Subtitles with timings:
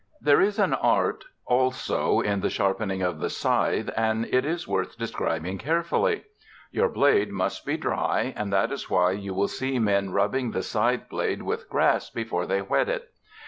[0.19, 4.97] There is an art also in the sharpening of the scythe, and it is worth
[4.97, 6.23] describing carefully.
[6.71, 10.63] Your blade must be dry, and that is why you will see men rubbing the
[10.63, 13.11] scythe blade with grass before they whet it.